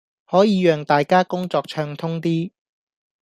[0.25, 2.49] 可以讓大家工作暢通啲